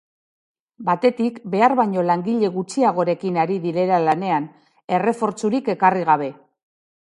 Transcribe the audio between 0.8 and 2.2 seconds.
Batetik, behar baino